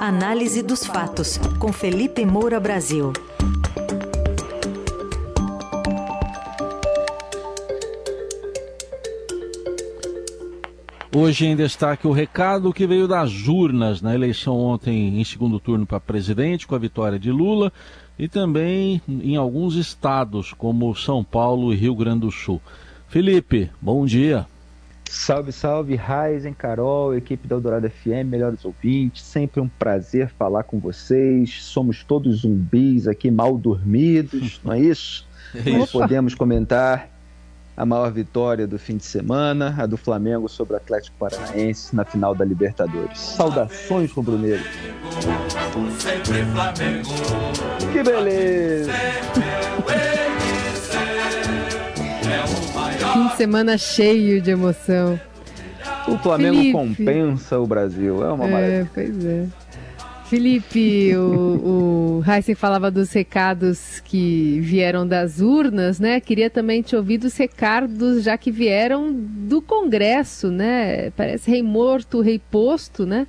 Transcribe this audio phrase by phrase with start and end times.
[0.00, 3.12] Análise dos fatos, com Felipe Moura Brasil.
[11.12, 15.84] Hoje em destaque o recado que veio das urnas na eleição ontem em segundo turno
[15.84, 17.72] para presidente, com a vitória de Lula,
[18.16, 22.62] e também em alguns estados, como São Paulo e Rio Grande do Sul.
[23.08, 24.46] Felipe, bom dia.
[25.10, 29.22] Salve, salve, Raizen, Carol, equipe da Eldorado FM, melhores ouvintes.
[29.22, 31.62] Sempre um prazer falar com vocês.
[31.62, 35.26] Somos todos zumbis aqui, mal dormidos, não é isso?
[35.54, 37.10] É Nós podemos comentar
[37.74, 42.04] a maior vitória do fim de semana, a do Flamengo sobre o Atlético Paranaense na
[42.04, 43.18] final da Libertadores.
[43.18, 44.64] Saudações, rubro-negro.
[47.92, 48.92] Que beleza!
[53.38, 55.18] Semana cheio de emoção.
[56.08, 56.72] O Flamengo Felipe.
[56.72, 58.24] compensa o Brasil.
[58.24, 58.90] É uma é, maravilha.
[58.92, 59.46] Pois é.
[60.24, 66.18] Felipe, o, o Heisen falava dos recados que vieram das urnas, né?
[66.18, 71.10] Queria também te ouvir dos recados já que vieram do Congresso, né?
[71.12, 73.24] Parece rei morto, rei posto, né?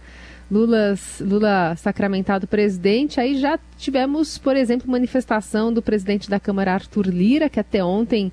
[0.51, 3.19] Lula, Lula sacramentado presidente.
[3.19, 8.31] Aí já tivemos, por exemplo, manifestação do presidente da Câmara, Arthur Lira, que até ontem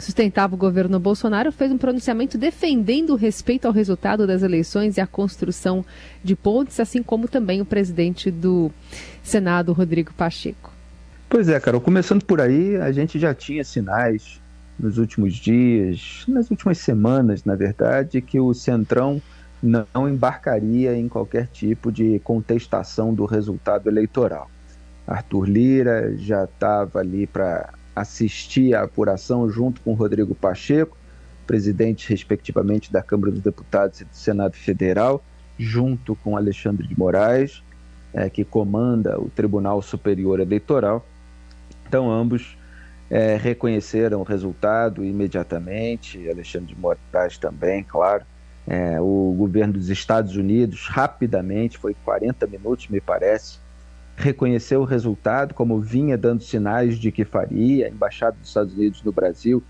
[0.00, 5.00] sustentava o governo Bolsonaro, fez um pronunciamento defendendo o respeito ao resultado das eleições e
[5.00, 5.84] a construção
[6.24, 8.70] de pontes, assim como também o presidente do
[9.22, 10.72] Senado, Rodrigo Pacheco.
[11.28, 14.40] Pois é, Carol, começando por aí, a gente já tinha sinais
[14.78, 19.22] nos últimos dias, nas últimas semanas, na verdade, que o Centrão
[19.62, 24.50] não embarcaria em qualquer tipo de contestação do resultado eleitoral.
[25.06, 30.96] Arthur Lira já estava ali para assistir à apuração junto com Rodrigo Pacheco,
[31.46, 35.22] presidente, respectivamente, da Câmara dos Deputados e do Senado Federal,
[35.58, 37.62] junto com Alexandre de Moraes,
[38.14, 41.04] é, que comanda o Tribunal Superior Eleitoral.
[41.86, 42.56] Então, ambos
[43.10, 48.24] é, reconheceram o resultado imediatamente, Alexandre de Moraes também, claro.
[48.66, 53.58] É, o governo dos Estados Unidos, rapidamente, foi 40 minutos, me parece,
[54.20, 57.86] reconheceu o resultado, como vinha dando sinais de que faria.
[57.86, 59.62] A Embaixada dos Estados Unidos no Brasil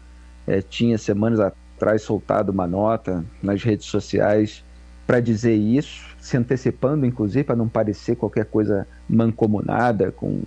[0.47, 4.65] eh, tinha semanas atrás soltado uma nota nas redes sociais
[5.07, 10.43] para dizer isso, se antecipando, inclusive, para não parecer qualquer coisa mancomunada com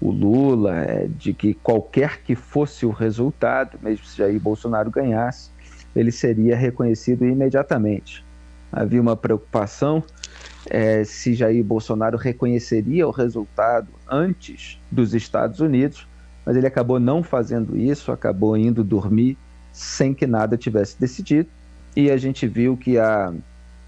[0.00, 5.50] o Lula, eh, de que qualquer que fosse o resultado, mesmo se Jair Bolsonaro ganhasse,
[5.94, 8.24] ele seria reconhecido imediatamente.
[8.72, 10.02] Havia uma preocupação
[10.70, 16.06] é, se Jair Bolsonaro reconheceria o resultado antes dos Estados Unidos,
[16.44, 19.36] mas ele acabou não fazendo isso, acabou indo dormir
[19.72, 21.48] sem que nada tivesse decidido.
[21.94, 23.32] E a gente viu que há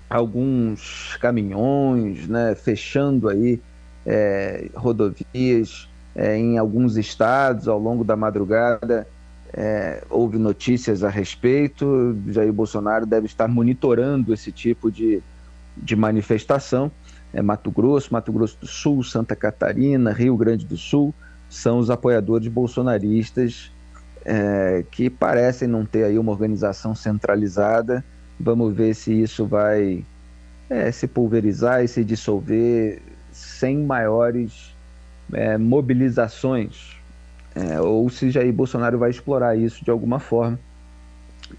[0.09, 3.61] alguns caminhões né, fechando aí
[4.07, 9.07] é, rodovias é, em alguns estados ao longo da madrugada.
[9.53, 12.17] É, houve notícias a respeito.
[12.29, 15.23] Jair Bolsonaro deve estar monitorando esse tipo de,
[15.77, 16.91] de manifestação.
[17.33, 21.13] É Mato Grosso, Mato Grosso do Sul, Santa Catarina, Rio Grande do Sul,
[21.49, 23.73] são os apoiadores bolsonaristas
[24.25, 28.05] é, que parecem não ter aí uma organização centralizada.
[28.39, 30.05] Vamos ver se isso vai
[30.71, 34.75] é, se pulverizar e se dissolver sem maiores
[35.33, 36.97] é, mobilizações,
[37.55, 40.59] é, ou se Jair Bolsonaro vai explorar isso de alguma forma.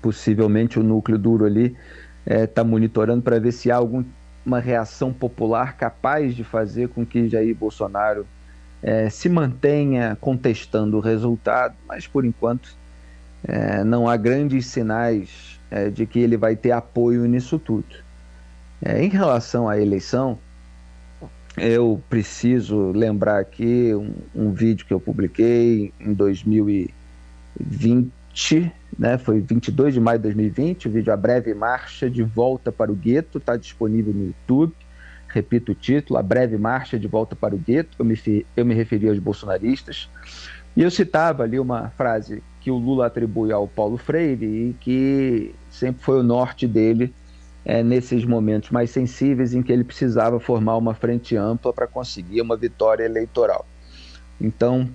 [0.02, 1.76] Possivelmente o núcleo duro ali
[2.25, 7.06] está é, tá monitorando para ver se há alguma reação popular capaz de fazer com
[7.06, 8.25] que Jair Bolsonaro
[8.81, 12.75] é, se mantenha contestando o resultado, mas por enquanto
[13.44, 18.03] é, não há grandes sinais é, de que ele vai ter apoio nisso tudo.
[18.84, 20.38] É, em relação à eleição,
[21.58, 28.12] eu preciso lembrar aqui um, um vídeo que eu publiquei em 2020
[28.97, 32.91] né, foi 22 de maio de 2020, o vídeo A Breve Marcha de Volta para
[32.91, 34.73] o Gueto, está disponível no YouTube.
[35.28, 37.97] Repito o título, A Breve Marcha de Volta para o Gueto.
[37.99, 40.09] Eu me, eu me referi aos bolsonaristas.
[40.76, 45.53] E eu citava ali uma frase que o Lula atribui ao Paulo Freire e que
[45.70, 47.14] sempre foi o norte dele
[47.64, 52.41] é, nesses momentos mais sensíveis em que ele precisava formar uma frente ampla para conseguir
[52.41, 53.66] uma vitória eleitoral.
[54.40, 54.90] Então,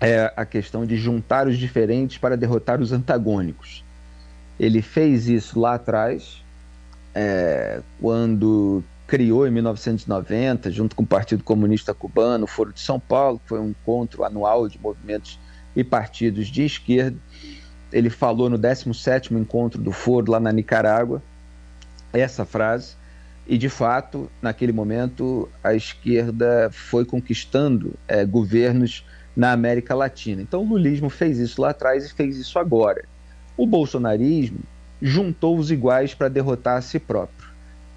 [0.00, 3.84] é a questão de juntar os diferentes para derrotar os antagônicos.
[4.58, 6.42] Ele fez isso lá atrás,
[7.14, 13.00] é, quando criou em 1990, junto com o Partido Comunista Cubano, o Foro de São
[13.00, 15.38] Paulo, que foi um encontro anual de movimentos
[15.74, 17.18] e partidos de esquerda.
[17.92, 21.20] Ele falou no 17º encontro do Foro lá na Nicarágua
[22.12, 22.94] essa frase
[23.46, 29.04] E, de fato, naquele momento, a esquerda foi conquistando é, governos
[29.36, 30.42] na América Latina.
[30.42, 33.04] Então, o lulismo fez isso lá atrás e fez isso agora.
[33.56, 34.60] O bolsonarismo
[35.00, 37.48] juntou os iguais para derrotar a si próprio.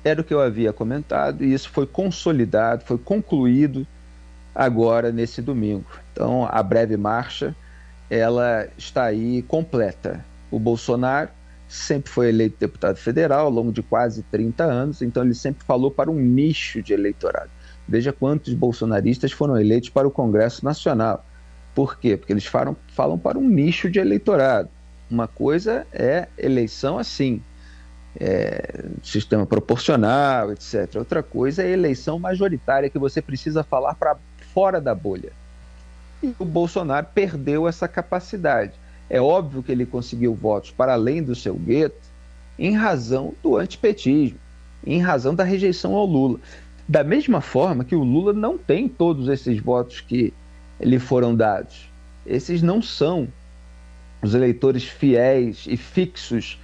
[0.04, 3.88] Era o que eu havia comentado e isso foi consolidado, foi concluído
[4.54, 5.86] agora nesse domingo.
[6.12, 7.56] Então, a breve marcha,
[8.10, 10.24] ela está aí completa.
[10.52, 11.30] O Bolsonaro
[11.68, 15.90] sempre foi eleito deputado federal ao longo de quase 30 anos, então ele sempre falou
[15.90, 17.50] para um nicho de eleitorado.
[17.88, 21.26] Veja quantos bolsonaristas foram eleitos para o Congresso Nacional.
[21.76, 22.16] Por quê?
[22.16, 24.70] Porque eles falam, falam para um nicho de eleitorado.
[25.10, 27.42] Uma coisa é eleição assim,
[28.20, 30.96] é, sistema proporcional, etc.
[30.96, 34.16] Outra coisa é eleição majoritária, que você precisa falar para
[34.54, 35.32] fora da bolha.
[36.22, 38.74] E o Bolsonaro perdeu essa capacidade.
[39.10, 42.14] É óbvio que ele conseguiu votos para além do seu gueto
[42.58, 44.38] em razão do antipetismo,
[44.86, 46.40] em razão da rejeição ao Lula.
[46.88, 50.34] Da mesma forma que o Lula não tem todos esses votos que
[50.80, 51.90] lhe foram dados.
[52.26, 53.28] Esses não são
[54.22, 56.60] os eleitores fiéis e fixos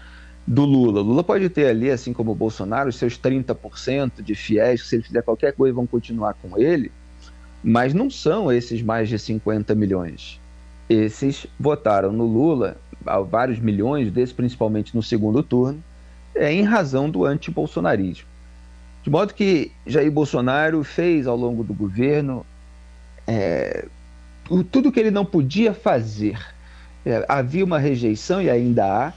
[0.45, 1.01] do Lula.
[1.01, 4.95] Lula pode ter ali, assim como o Bolsonaro, os seus 30% de fiéis, que se
[4.95, 6.91] ele fizer qualquer coisa vão continuar com ele,
[7.63, 10.39] mas não são esses mais de 50 milhões
[10.89, 12.77] esses votaram no Lula,
[13.29, 15.81] vários milhões desses, principalmente no segundo turno,
[16.33, 18.27] é, em razão do anti-bolsonarismo.
[19.09, 22.45] De modo que Jair Bolsonaro fez ao longo do governo
[23.25, 23.87] é,
[24.71, 26.39] tudo que ele não podia fazer.
[27.03, 29.13] É, havia uma rejeição, e ainda há,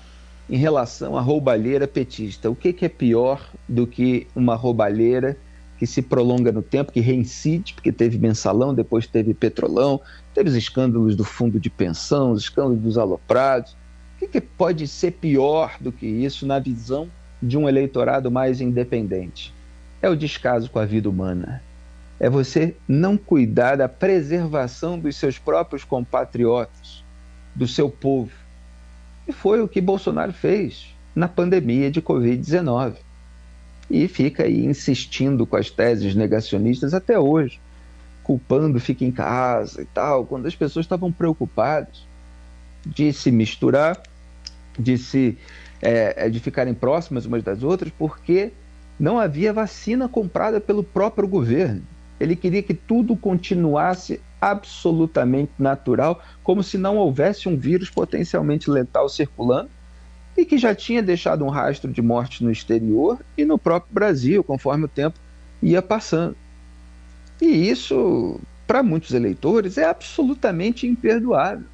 [0.48, 2.48] em relação à roubalheira petista.
[2.48, 5.36] O que, que é pior do que uma roubalheira
[5.78, 10.00] que se prolonga no tempo, que reincide, porque teve mensalão, depois teve petrolão,
[10.32, 13.72] teve os escândalos do fundo de pensão, os escândalos dos aloprados.
[14.16, 17.10] O que, que pode ser pior do que isso na visão
[17.42, 19.52] de um eleitorado mais independente?
[20.02, 21.62] É o descaso com a vida humana.
[22.18, 27.04] É você não cuidar da preservação dos seus próprios compatriotas,
[27.54, 28.32] do seu povo.
[29.26, 32.96] E foi o que Bolsonaro fez na pandemia de Covid-19
[33.88, 37.60] e fica aí insistindo com as teses negacionistas até hoje,
[38.24, 42.06] culpando fica em casa e tal, quando as pessoas estavam preocupadas
[42.84, 44.00] de se misturar,
[44.78, 45.38] de se
[45.80, 48.52] é, de ficarem próximas umas das outras, porque
[49.02, 51.82] não havia vacina comprada pelo próprio governo.
[52.20, 59.08] Ele queria que tudo continuasse absolutamente natural, como se não houvesse um vírus potencialmente letal
[59.08, 59.68] circulando
[60.36, 64.44] e que já tinha deixado um rastro de morte no exterior e no próprio Brasil,
[64.44, 65.18] conforme o tempo
[65.60, 66.36] ia passando.
[67.40, 68.38] E isso,
[68.68, 71.66] para muitos eleitores, é absolutamente imperdoável.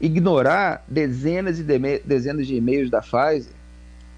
[0.00, 3.55] Ignorar dezenas e de dezenas de e-mails da Pfizer,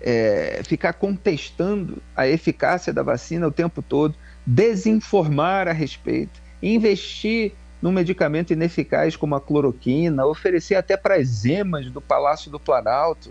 [0.01, 4.15] é, ficar contestando a eficácia da vacina o tempo todo,
[4.47, 11.91] desinformar a respeito, investir num medicamento ineficaz como a cloroquina, oferecer até para as emas
[11.91, 13.31] do Palácio do Planalto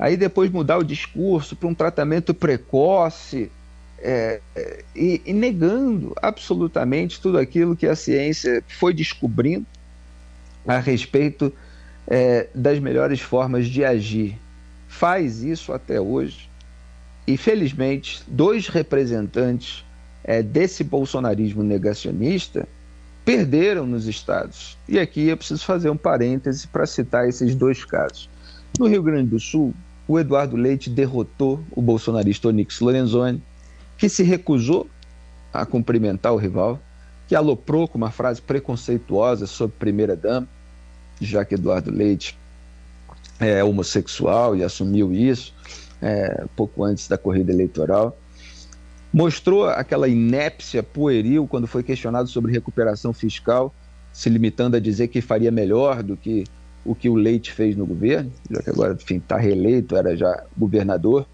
[0.00, 3.52] aí depois mudar o discurso para um tratamento precoce
[3.98, 4.40] é,
[4.96, 9.66] e, e, negando absolutamente tudo aquilo que a ciência foi descobrindo
[10.66, 11.52] a respeito
[12.08, 14.38] é, das melhores formas de agir.
[14.90, 16.50] Faz isso até hoje
[17.24, 19.84] e, felizmente, dois representantes
[20.24, 22.68] é, desse bolsonarismo negacionista
[23.24, 24.76] perderam nos estados.
[24.88, 28.28] E aqui eu preciso fazer um parêntese para citar esses dois casos.
[28.78, 29.72] No Rio Grande do Sul,
[30.08, 33.40] o Eduardo Leite derrotou o bolsonarista Onyx Lorenzoni,
[33.96, 34.90] que se recusou
[35.52, 36.80] a cumprimentar o rival,
[37.28, 40.48] que aloprou com uma frase preconceituosa sobre primeira-dama,
[41.20, 42.36] já que Eduardo Leite
[43.40, 45.54] é homossexual e assumiu isso
[46.00, 48.16] é, pouco antes da corrida eleitoral.
[49.12, 53.74] Mostrou aquela inépcia pueril quando foi questionado sobre recuperação fiscal,
[54.12, 56.44] se limitando a dizer que faria melhor do que
[56.84, 61.26] o que o Leite fez no governo, já que agora, está reeleito, era já governador.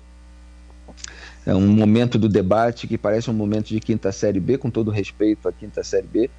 [1.44, 4.90] É um momento do debate que parece um momento de quinta série B, com todo
[4.90, 6.30] respeito à quinta série B,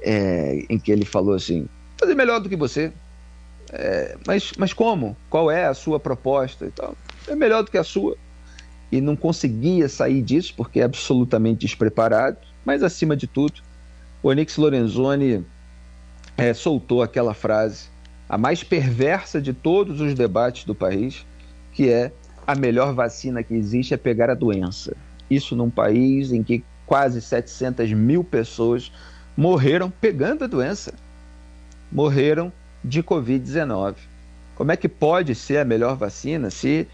[0.00, 1.66] é, em que ele falou assim:
[1.98, 2.92] fazer melhor do que você.
[3.72, 5.16] É, mas, mas como?
[5.28, 6.66] Qual é a sua proposta?
[6.66, 6.94] Então,
[7.26, 8.16] é melhor do que a sua.
[8.90, 12.38] E não conseguia sair disso porque é absolutamente despreparado.
[12.64, 13.60] Mas, acima de tudo,
[14.22, 15.44] o Onix Lorenzoni
[16.36, 17.88] é, soltou aquela frase
[18.28, 21.24] a mais perversa de todos os debates do país,
[21.72, 22.12] que é
[22.46, 24.96] a melhor vacina que existe é pegar a doença.
[25.30, 28.92] Isso num país em que quase 700 mil pessoas
[29.36, 30.94] morreram pegando a doença.
[31.90, 32.52] Morreram
[32.86, 33.96] de Covid-19.
[34.54, 36.86] Como é que pode ser a melhor vacina se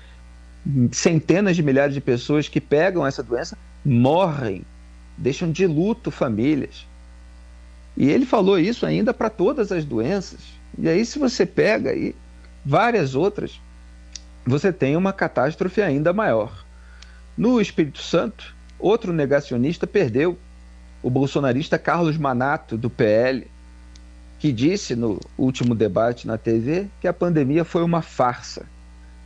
[0.91, 4.65] centenas de milhares de pessoas que pegam essa doença morrem,
[5.19, 6.87] deixam de luto famílias.
[7.97, 10.41] E ele falou isso ainda para todas as doenças.
[10.79, 12.15] E aí, se você pega aí
[12.65, 13.61] várias outras,
[14.47, 16.65] você tem uma catástrofe ainda maior.
[17.37, 20.39] No Espírito Santo, outro negacionista perdeu,
[21.03, 23.47] o bolsonarista Carlos Manato, do PL,
[24.43, 28.67] que disse no último debate na TV que a pandemia foi uma farsa.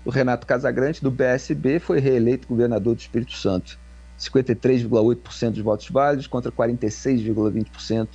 [0.04, 3.78] O Renato Casagrande, do PSB, foi reeleito governador do Espírito Santo.
[4.20, 8.08] 53,8% dos votos válidos contra 46,20%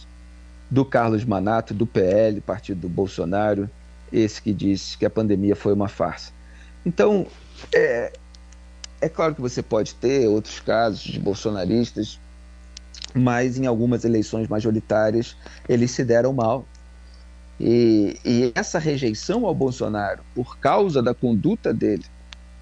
[0.69, 3.67] do Carlos Manato, do PL, partido do Bolsonaro,
[4.13, 6.31] esse que disse que a pandemia foi uma farsa.
[6.85, 7.25] Então,
[7.73, 8.13] é,
[9.01, 12.19] é claro que você pode ter outros casos de bolsonaristas,
[13.15, 15.35] mas em algumas eleições majoritárias
[15.67, 16.63] eles se deram mal.
[17.63, 22.05] E, e, essa rejeição ao Bolsonaro, por causa da conduta dele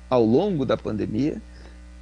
[0.09, 1.41] ao longo da pandemia,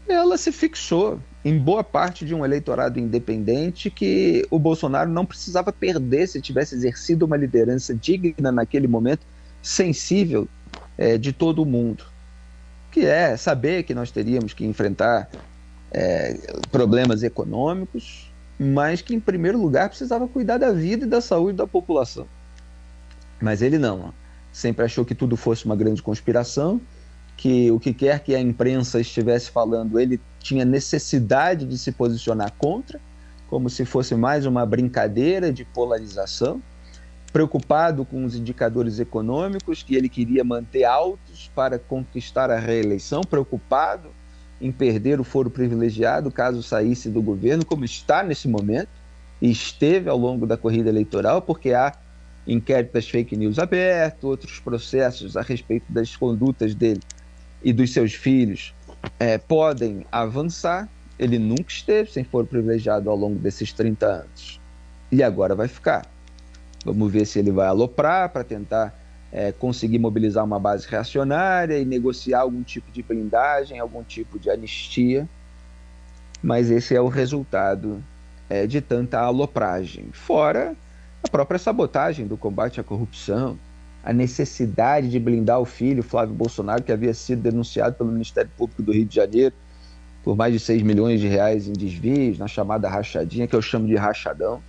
[0.08, 5.72] ela se fixou em boa parte de um eleitorado independente que o Bolsonaro não precisava
[5.72, 9.28] perder se tivesse exercido uma liderança digna naquele momento,
[9.62, 10.48] sensível
[10.98, 12.04] é, de todo o mundo.
[12.92, 15.30] Que é saber que nós teríamos que enfrentar
[15.92, 16.36] é,
[16.72, 21.68] problemas econômicos, mas que, em primeiro lugar, precisava cuidar da vida e da saúde da
[21.68, 22.26] população.
[23.42, 24.14] Mas ele não.
[24.52, 26.82] Sempre achou que tudo fosse uma grande conspiração
[27.38, 32.52] que o que quer que a imprensa estivesse falando, ele tinha necessidade de se posicionar
[32.58, 33.00] contra,
[33.48, 36.62] como se fosse mais uma brincadeira de polarização,
[37.32, 44.10] preocupado com os indicadores econômicos que ele queria manter altos para conquistar a reeleição, preocupado
[44.60, 48.90] em perder o foro privilegiado caso saísse do governo, como está nesse momento
[49.40, 51.94] e esteve ao longo da corrida eleitoral, porque há
[52.48, 57.02] inquéritos fake news abertos, outros processos a respeito das condutas dele
[57.62, 58.74] e dos seus filhos
[59.20, 60.88] é, podem avançar.
[61.20, 64.62] Ele nunca esteve sem foro privilegiado ao longo desses 30 anos.
[65.12, 66.06] E agora vai ficar.
[66.86, 68.98] Vamos ver se ele vai aloprar para tentar
[69.32, 74.50] é, conseguir mobilizar uma base reacionária e negociar algum tipo de blindagem, algum tipo de
[74.50, 75.28] anistia.
[76.42, 78.02] Mas esse é o resultado
[78.48, 80.06] é, de tanta alopragem.
[80.12, 80.76] Fora
[81.28, 83.60] a própria sabotagem do combate à corrupção,
[84.04, 88.82] a necessidade de blindar o filho, Flávio Bolsonaro, que havia sido denunciado pelo Ministério Público
[88.82, 89.54] do Rio de Janeiro
[90.24, 93.88] por mais de 6 milhões de reais em desvios, na chamada rachadinha, que eu chamo
[93.88, 94.62] de rachadão,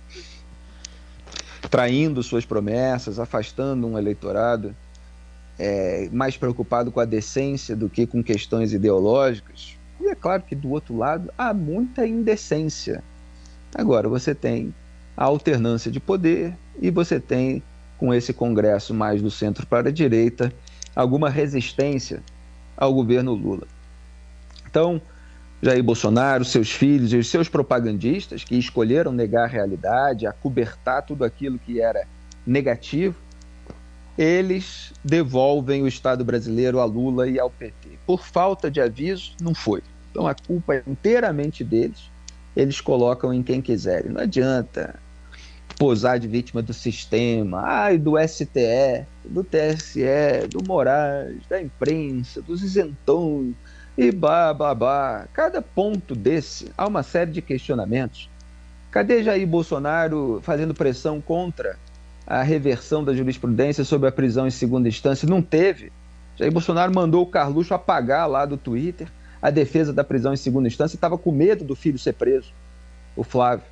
[1.69, 4.73] traindo suas promessas, afastando um eleitorado
[5.57, 9.77] é, mais preocupado com a decência do que com questões ideológicas.
[9.99, 13.03] E é claro que do outro lado há muita indecência.
[13.75, 14.73] Agora você tem
[15.19, 17.61] a alternância de poder e você tem
[17.97, 20.49] com esse Congresso mais do centro para a direita,
[20.95, 22.23] alguma resistência
[22.77, 23.67] ao governo Lula.
[24.65, 25.01] Então,
[25.61, 31.25] Jair Bolsonaro, seus filhos e os seus propagandistas que escolheram negar a realidade, acobertar tudo
[31.25, 32.07] aquilo que era
[32.47, 33.17] negativo,
[34.17, 37.89] eles devolvem o Estado brasileiro a Lula e ao PT.
[38.07, 39.83] Por falta de aviso, não foi.
[40.11, 42.09] Então a culpa é inteiramente deles.
[42.55, 44.13] Eles colocam em quem quiserem.
[44.13, 44.97] Não adianta
[45.79, 52.61] posar de vítima do sistema, ai, do STE, do TSE, do Moraes, da imprensa, dos
[52.61, 53.55] isentões
[53.97, 55.25] e blá.
[55.31, 58.29] Cada ponto desse há uma série de questionamentos.
[58.91, 61.79] Cadê Jair Bolsonaro fazendo pressão contra
[62.27, 65.29] a reversão da jurisprudência sobre a prisão em segunda instância?
[65.29, 65.93] Não teve.
[66.35, 69.07] Jair Bolsonaro mandou o Carluxo apagar lá do Twitter
[69.41, 72.51] a defesa da prisão em segunda instância estava com medo do filho ser preso,
[73.15, 73.63] o Flávio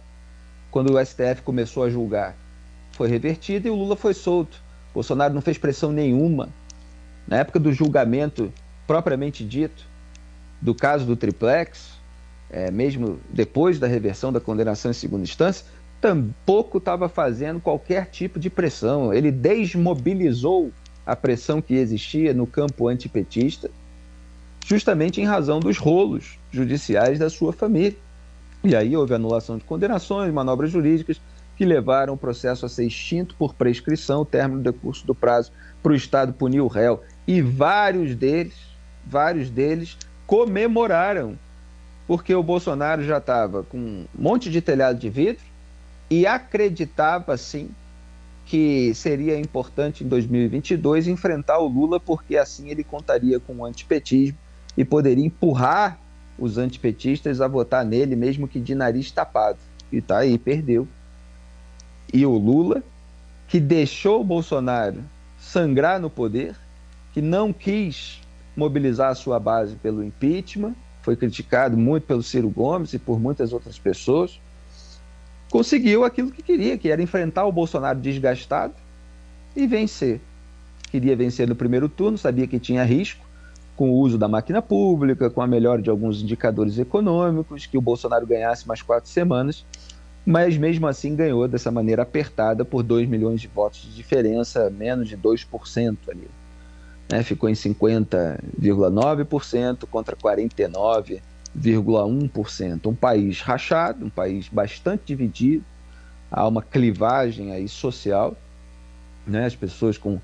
[0.77, 2.36] quando o STF começou a julgar.
[2.91, 4.62] Foi revertido e o Lula foi solto.
[4.93, 6.50] Bolsonaro não fez pressão nenhuma.
[7.27, 8.53] Na época do julgamento
[8.86, 9.88] propriamente dito,
[10.62, 11.93] do caso do triplex,
[12.48, 15.65] é, mesmo depois da reversão da condenação em segunda instância,
[16.00, 19.12] tampouco estava fazendo qualquer tipo de pressão.
[19.12, 20.72] Ele desmobilizou
[21.03, 23.72] a pressão que existia no campo antipetista,
[24.63, 27.98] justamente em razão dos rolos judiciais da sua família.
[28.67, 31.21] E aí houve anulação de condenações, manobras jurídicas
[31.55, 35.93] que levaram o processo a ser extinto por prescrição, término do decurso do prazo para
[35.93, 37.01] o Estado punir o réu.
[37.25, 38.55] E vários deles,
[39.05, 41.39] vários deles comemoraram,
[42.05, 45.45] porque o Bolsonaro já estava com um monte de telhado de vidro
[46.09, 47.69] e acreditava, sim,
[48.45, 54.38] que seria importante em 2022 enfrentar o Lula, porque assim ele contaria com o antipetismo
[54.75, 55.97] e poderia empurrar
[56.38, 59.58] os antipetistas a votar nele, mesmo que de nariz tapado.
[59.91, 60.88] E tá aí, perdeu.
[62.13, 62.84] E o Lula,
[63.48, 65.03] que deixou o Bolsonaro
[65.39, 66.56] sangrar no poder,
[67.13, 68.22] que não quis
[68.56, 73.53] mobilizar a sua base pelo impeachment, foi criticado muito pelo Ciro Gomes e por muitas
[73.53, 74.39] outras pessoas.
[75.50, 78.74] Conseguiu aquilo que queria, que era enfrentar o Bolsonaro desgastado
[79.56, 80.20] e vencer.
[80.91, 83.25] Queria vencer no primeiro turno, sabia que tinha risco,
[83.77, 87.81] com o uso da máquina pública, com a melhora de alguns indicadores econômicos, que o
[87.81, 89.65] Bolsonaro ganhasse mais quatro semanas,
[90.25, 95.07] mas mesmo assim ganhou dessa maneira apertada por 2 milhões de votos de diferença, menos
[95.07, 96.27] de 2% ali
[97.10, 102.88] né, ficou em 50,9% contra 49,1%.
[102.88, 105.65] Um país rachado, um país bastante dividido,
[106.29, 108.38] há uma clivagem aí social,
[109.25, 110.22] né, as pessoas com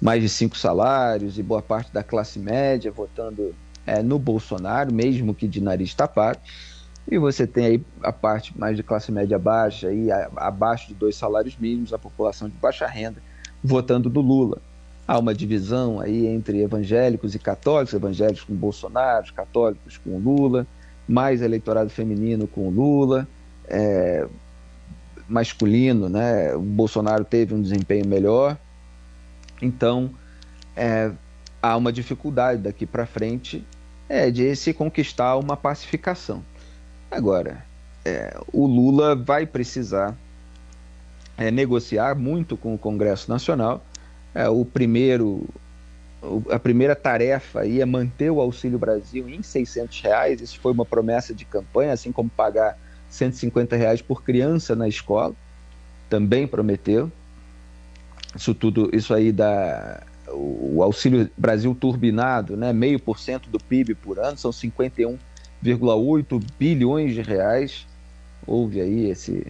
[0.00, 3.54] mais de cinco salários e boa parte da classe média votando
[3.86, 6.38] é, no Bolsonaro, mesmo que de nariz tapado.
[7.10, 11.16] E você tem aí a parte mais de classe média baixa, aí, abaixo de dois
[11.16, 13.22] salários mínimos, a população de baixa renda,
[13.64, 14.58] votando do Lula.
[15.06, 20.66] Há uma divisão aí entre evangélicos e católicos, evangélicos com Bolsonaro, católicos com Lula,
[21.08, 23.26] mais eleitorado feminino com Lula,
[23.66, 24.28] é,
[25.26, 26.54] masculino, né?
[26.54, 28.58] O Bolsonaro teve um desempenho melhor.
[29.60, 30.10] Então,
[30.76, 31.10] é,
[31.62, 33.64] há uma dificuldade daqui para frente
[34.08, 36.42] é, de se conquistar uma pacificação.
[37.10, 37.64] Agora,
[38.04, 40.16] é, o Lula vai precisar
[41.36, 43.84] é, negociar muito com o Congresso Nacional
[44.34, 45.48] é, o primeiro,
[46.50, 50.40] a primeira tarefa aí é manter o Auxílio Brasil em 600 reais.
[50.40, 52.78] Isso foi uma promessa de campanha, assim como pagar
[53.10, 55.34] 150 reais por criança na escola,
[56.08, 57.10] também prometeu.
[58.34, 63.94] Isso tudo, isso aí dá o Auxílio Brasil turbinado, né, meio por cento do PIB
[63.94, 67.86] por ano, são 51,8 bilhões de reais.
[68.46, 69.46] Houve aí esse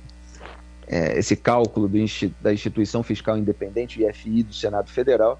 [0.89, 1.99] é, esse cálculo do,
[2.41, 5.39] da instituição fiscal independente, IFI, do Senado Federal.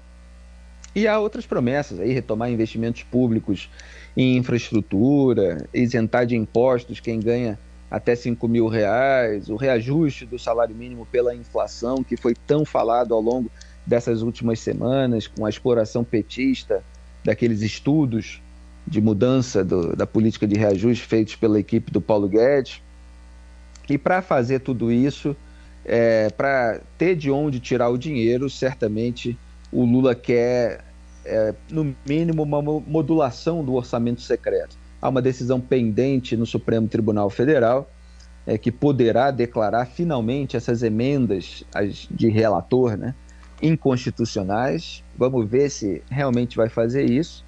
[0.95, 3.69] E há outras promessas aí, retomar investimentos públicos
[4.15, 10.75] em infraestrutura, isentar de impostos quem ganha até 5 mil reais, o reajuste do salário
[10.75, 13.49] mínimo pela inflação, que foi tão falado ao longo
[13.85, 16.83] dessas últimas semanas, com a exploração petista
[17.23, 18.41] daqueles estudos
[18.85, 22.81] de mudança do, da política de reajuste feitos pela equipe do Paulo Guedes.
[23.89, 25.35] E para fazer tudo isso,
[25.83, 29.37] é, para ter de onde tirar o dinheiro, certamente
[29.71, 30.83] o Lula quer,
[31.25, 34.77] é, no mínimo, uma modulação do orçamento secreto.
[35.01, 37.89] Há uma decisão pendente no Supremo Tribunal Federal
[38.45, 43.15] é, que poderá declarar finalmente essas emendas as de relator né,
[43.61, 45.03] inconstitucionais.
[45.17, 47.45] Vamos ver se realmente vai fazer isso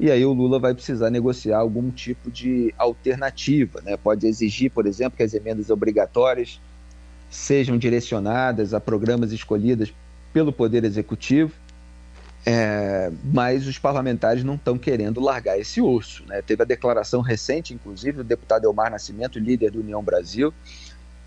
[0.00, 3.82] e aí o Lula vai precisar negociar algum tipo de alternativa.
[3.82, 3.98] Né?
[3.98, 6.58] Pode exigir, por exemplo, que as emendas obrigatórias
[7.28, 9.92] sejam direcionadas a programas escolhidos
[10.32, 11.52] pelo Poder Executivo,
[12.44, 16.24] é, mas os parlamentares não estão querendo largar esse urso.
[16.26, 16.40] Né?
[16.42, 20.52] Teve a declaração recente, inclusive, do deputado Elmar Nascimento, líder do União Brasil,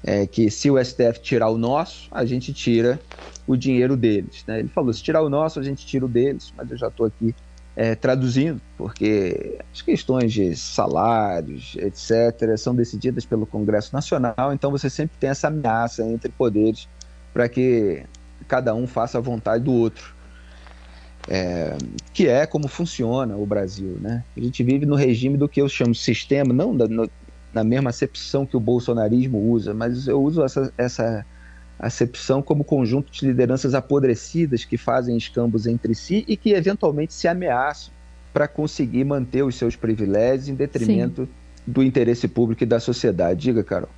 [0.03, 2.99] é, que se o STF tirar o nosso, a gente tira
[3.47, 4.43] o dinheiro deles.
[4.47, 4.59] Né?
[4.59, 7.05] Ele falou: se tirar o nosso, a gente tira o deles, mas eu já estou
[7.05, 7.33] aqui
[7.75, 14.89] é, traduzindo, porque as questões de salários, etc., são decididas pelo Congresso Nacional, então você
[14.89, 16.87] sempre tem essa ameaça entre poderes
[17.33, 18.03] para que
[18.47, 20.12] cada um faça a vontade do outro.
[21.29, 21.77] É,
[22.13, 23.97] que é como funciona o Brasil.
[23.99, 24.23] Né?
[24.35, 27.09] A gente vive no regime do que eu chamo de sistema, não da, no,
[27.53, 31.25] na mesma acepção que o bolsonarismo usa, mas eu uso essa, essa
[31.79, 37.27] acepção como conjunto de lideranças apodrecidas que fazem escambos entre si e que eventualmente se
[37.27, 37.93] ameaçam
[38.33, 41.71] para conseguir manter os seus privilégios em detrimento Sim.
[41.71, 43.41] do interesse público e da sociedade.
[43.41, 43.89] Diga, Carol.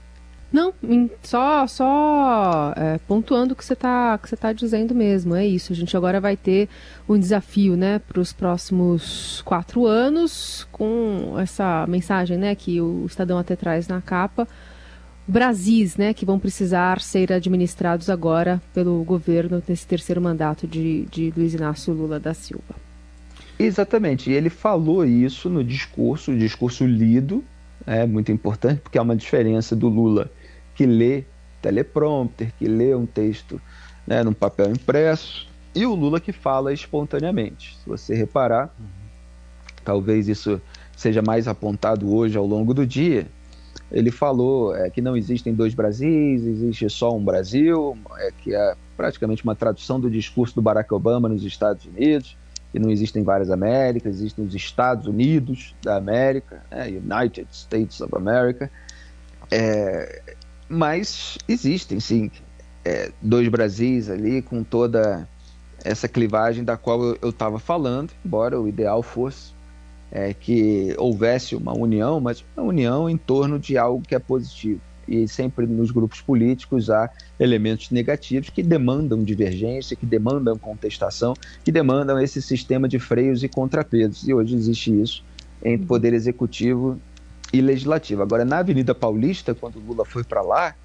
[0.51, 0.73] Não,
[1.21, 5.73] só só é, pontuando o que você está que você tá dizendo mesmo, é isso.
[5.73, 6.69] A gente agora vai ter
[7.09, 13.37] um desafio, né, para os próximos quatro anos, com essa mensagem, né, que o Estadão
[13.37, 14.47] até traz na capa,
[15.27, 21.33] Brasis, né, que vão precisar ser administrados agora pelo governo nesse terceiro mandato de, de
[21.35, 22.75] Luiz Inácio Lula da Silva.
[23.57, 27.43] Exatamente, e ele falou isso no discurso, discurso lido,
[27.85, 30.29] é muito importante, porque há uma diferença do Lula
[30.73, 31.23] que lê
[31.61, 33.61] teleprompter, que lê um texto
[34.05, 37.77] né, num papel impresso, e o Lula que fala espontaneamente.
[37.77, 38.85] Se você reparar, uhum.
[39.83, 40.61] talvez isso
[40.95, 43.27] seja mais apontado hoje ao longo do dia,
[43.91, 48.75] ele falou é, que não existem dois Brasis, existe só um Brasil, é, que é
[48.95, 52.37] praticamente uma tradução do discurso do Barack Obama nos Estados Unidos,
[52.75, 58.13] que não existem várias Américas, existem os Estados Unidos da América, né, United States of
[58.13, 58.69] America,
[59.49, 60.21] é,
[60.67, 62.29] mas existem sim
[62.83, 65.25] é, dois Brasis ali com toda
[65.85, 69.53] essa clivagem da qual eu estava falando, embora o ideal fosse
[70.11, 74.81] é, que houvesse uma união, mas uma união em torno de algo que é positivo.
[75.07, 81.71] E sempre nos grupos políticos há elementos negativos que demandam divergência, que demandam contestação, que
[81.71, 84.27] demandam esse sistema de freios e contrapesos.
[84.27, 85.23] E hoje existe isso
[85.63, 86.99] entre poder executivo
[87.53, 88.21] e legislativo.
[88.21, 90.75] Agora, na Avenida Paulista, quando Lula foi para lá,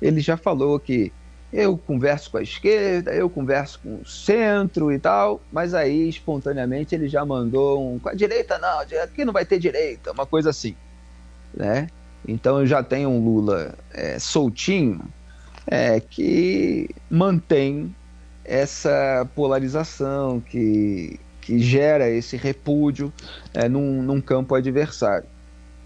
[0.00, 1.12] ele já falou que
[1.52, 6.94] eu converso com a esquerda, eu converso com o centro e tal, mas aí espontaneamente
[6.94, 10.50] ele já mandou um com a direita não, aqui não vai ter direita, uma coisa
[10.50, 10.76] assim,
[11.52, 11.88] né?
[12.26, 15.00] Então eu já tenho um Lula é, soltinho
[15.66, 17.94] é, que mantém
[18.44, 23.12] essa polarização, que, que gera esse repúdio
[23.54, 25.26] é, num, num campo adversário.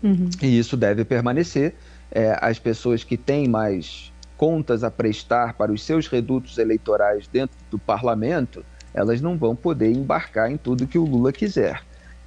[0.03, 0.29] Uhum.
[0.42, 1.75] E isso deve permanecer.
[2.11, 7.57] É, as pessoas que têm mais contas a prestar para os seus redutos eleitorais dentro
[7.70, 11.83] do parlamento, elas não vão poder embarcar em tudo que o Lula quiser.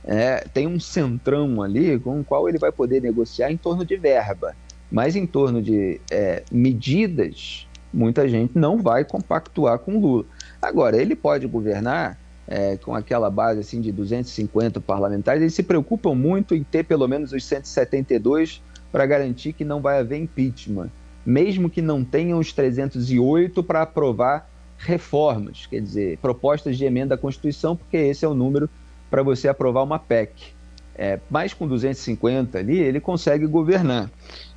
[0.07, 3.97] É, tem um centrão ali com o qual ele vai poder negociar em torno de
[3.97, 4.55] verba,
[4.89, 10.25] mas em torno de é, medidas, muita gente não vai compactuar com Lula.
[10.61, 12.17] Agora, ele pode governar
[12.47, 17.05] é, com aquela base assim de 250 parlamentares, eles se preocupam muito em ter pelo
[17.05, 20.89] menos os 172 para garantir que não vai haver impeachment
[21.27, 27.17] mesmo que não tenham os 308 para aprovar reformas, quer dizer, propostas de emenda à
[27.17, 28.69] Constituição, porque esse é o número
[29.09, 30.55] para você aprovar uma PEC.
[30.97, 34.09] É, mas com 250 ali, ele consegue governar.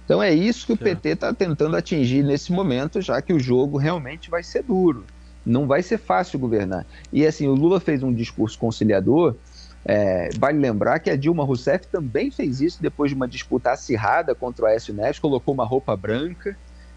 [0.05, 3.79] Então é isso que o PT está tentando atingir nesse momento, já que o jogo
[3.79, 5.05] realmente vai ser duro.
[5.45, 6.87] Não vai ser fácil governar.
[7.13, 9.37] E assim, o Lula fez um discurso conciliador.
[9.85, 14.35] É, vale lembrar que a Dilma Rousseff também fez isso depois de uma disputa acirrada
[14.35, 16.57] contra o Aécio Neves, colocou uma roupa branca,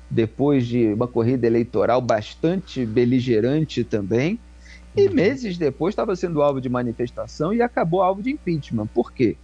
[0.10, 4.40] depois de uma corrida eleitoral bastante beligerante também,
[4.96, 8.88] e meses depois estava sendo alvo de manifestação e acabou alvo de impeachment.
[8.88, 9.36] Por quê?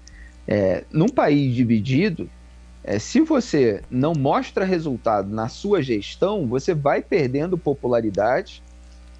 [0.47, 2.29] É, num país dividido,
[2.83, 8.63] é, se você não mostra resultado na sua gestão, você vai perdendo popularidade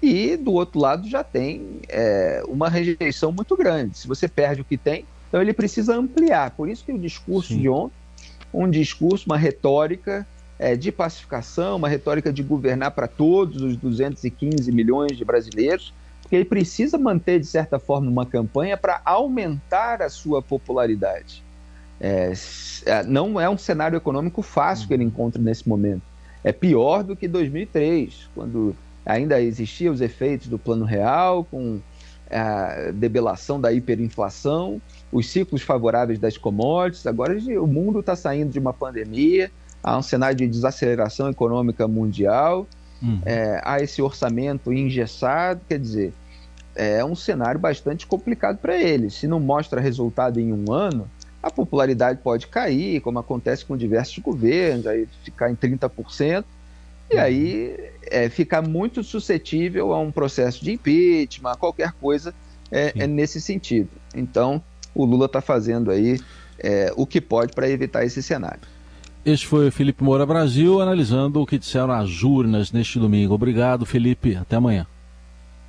[0.02, 3.98] e do outro lado já tem é, uma rejeição muito grande.
[3.98, 6.52] Se você perde o que tem, então ele precisa ampliar.
[6.52, 7.60] Por isso que o discurso Sim.
[7.60, 7.94] de ontem,
[8.52, 10.26] um discurso, uma retórica
[10.58, 15.94] é, de pacificação, uma retórica de governar para todos os 215 milhões de brasileiros,
[16.30, 21.42] porque ele precisa manter, de certa forma, uma campanha para aumentar a sua popularidade.
[22.00, 22.32] É,
[22.86, 26.02] é não é um cenário econômico fácil que ele encontra nesse momento.
[26.44, 31.80] É pior do que 2003, quando ainda existiam os efeitos do plano real, com
[32.30, 37.08] a debelação da hiperinflação, os ciclos favoráveis das commodities.
[37.08, 39.50] Agora o mundo está saindo de uma pandemia,
[39.82, 42.68] há um cenário de desaceleração econômica mundial,
[43.02, 43.20] uhum.
[43.26, 46.12] é, há esse orçamento engessado, quer dizer,
[46.80, 49.10] é um cenário bastante complicado para ele.
[49.10, 51.06] Se não mostra resultado em um ano,
[51.42, 56.42] a popularidade pode cair, como acontece com diversos governos, aí ficar em 30%,
[57.10, 62.32] e aí é, ficar muito suscetível a um processo de impeachment, qualquer coisa
[62.70, 63.90] é, é nesse sentido.
[64.14, 64.62] Então,
[64.94, 66.18] o Lula está fazendo aí
[66.58, 68.60] é, o que pode para evitar esse cenário.
[69.22, 73.34] Este foi o Felipe Moura Brasil analisando o que disseram as urnas neste domingo.
[73.34, 74.34] Obrigado, Felipe.
[74.34, 74.86] Até amanhã.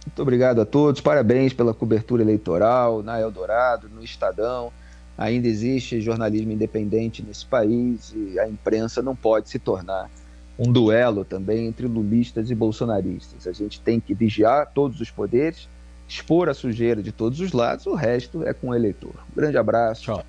[0.06, 1.00] Muito obrigado a todos.
[1.02, 4.72] Parabéns pela cobertura eleitoral na Eldorado, no Estadão.
[5.18, 10.10] Ainda existe jornalismo independente nesse país e a imprensa não pode se tornar
[10.58, 13.48] um duelo também entre lulistas e bolsonaristas.
[13.48, 15.70] A gente tem que vigiar todos os poderes,
[16.08, 19.14] expor a sujeira de todos os lados, o resto é com o eleitor.
[19.32, 20.04] Um grande abraço.
[20.04, 20.26] Tchau.